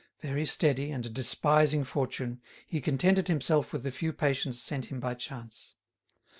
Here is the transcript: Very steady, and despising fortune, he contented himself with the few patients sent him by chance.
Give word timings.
Very 0.21 0.47
steady, 0.47 0.89
and 0.89 1.13
despising 1.13 1.83
fortune, 1.83 2.41
he 2.65 2.81
contented 2.81 3.27
himself 3.27 3.71
with 3.71 3.83
the 3.83 3.91
few 3.91 4.11
patients 4.11 4.59
sent 4.59 4.85
him 4.85 4.99
by 4.99 5.13
chance. 5.13 5.75